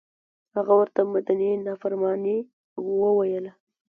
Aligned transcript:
هغه 0.55 0.73
ورته 0.79 0.99
مدني 1.13 1.51
نافرماني 1.65 2.37
وویله. 3.01 3.51